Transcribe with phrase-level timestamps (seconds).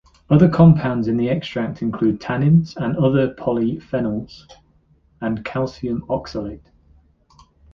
[0.31, 4.47] Other compounds in the extract include tannins and other polyphenols,
[5.21, 6.71] and calcium oxalate.